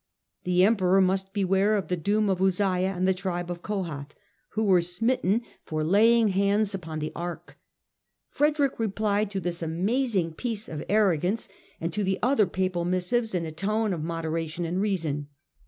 [0.45, 4.15] The Emperor must beware of the doom of Uzziah and the tribe of Kohath,
[4.53, 5.91] who were smitten K 146 STUPOR MUNDI for
[6.39, 7.55] laying hands upon the Ark.
[8.31, 13.45] Frederick replied to this amazing piece of arrogance and to the other Papal missives in
[13.45, 15.27] a tone of moderation and reason.